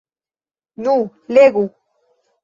[0.85, 0.93] Nu,
[1.37, 1.67] legu!